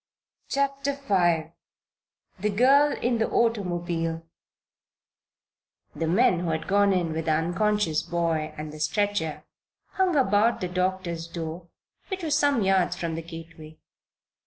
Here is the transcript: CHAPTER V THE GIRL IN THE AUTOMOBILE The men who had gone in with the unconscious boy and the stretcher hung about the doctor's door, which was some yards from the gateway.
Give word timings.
CHAPTER 0.49 0.93
V 0.93 1.51
THE 2.41 2.49
GIRL 2.49 2.93
IN 3.03 3.19
THE 3.19 3.29
AUTOMOBILE 3.29 4.23
The 5.95 6.07
men 6.07 6.39
who 6.39 6.49
had 6.49 6.65
gone 6.65 6.91
in 6.91 7.13
with 7.13 7.25
the 7.25 7.33
unconscious 7.33 8.01
boy 8.01 8.51
and 8.57 8.73
the 8.73 8.79
stretcher 8.79 9.43
hung 9.89 10.15
about 10.15 10.59
the 10.59 10.69
doctor's 10.69 11.27
door, 11.27 11.67
which 12.07 12.23
was 12.23 12.35
some 12.35 12.63
yards 12.63 12.95
from 12.95 13.13
the 13.13 13.21
gateway. 13.21 13.77